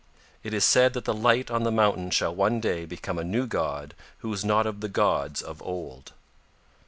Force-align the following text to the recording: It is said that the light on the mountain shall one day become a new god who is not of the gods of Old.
It 0.43 0.51
is 0.55 0.63
said 0.65 0.93
that 0.93 1.05
the 1.05 1.13
light 1.13 1.51
on 1.51 1.61
the 1.61 1.69
mountain 1.71 2.09
shall 2.09 2.33
one 2.33 2.59
day 2.59 2.85
become 2.85 3.19
a 3.19 3.23
new 3.23 3.45
god 3.45 3.93
who 4.25 4.33
is 4.33 4.43
not 4.43 4.65
of 4.65 4.81
the 4.81 4.89
gods 4.89 5.43
of 5.43 5.61
Old. 5.61 6.13